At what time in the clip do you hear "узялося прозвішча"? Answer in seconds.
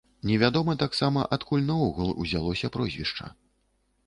2.25-3.31